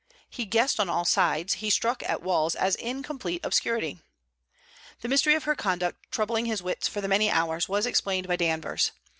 He 0.31 0.45
guessed 0.45 0.79
on 0.79 0.89
all 0.89 1.05
sides; 1.05 1.53
he 1.61 1.69
struck 1.69 2.01
at 2.01 2.23
walls, 2.23 2.55
as 2.55 2.73
in 2.73 3.03
complete 3.03 3.45
obscurity. 3.45 3.99
The 5.01 5.07
mystery 5.07 5.35
of 5.35 5.43
her 5.43 5.53
conduct 5.53 6.11
troubling 6.11 6.47
his 6.47 6.63
wits 6.63 6.87
for 6.87 7.01
the 7.01 7.07
many 7.07 7.29
hours 7.29 7.69
was 7.69 7.85
explained 7.85 8.27
by 8.27 8.37
Danvers. 8.37 8.93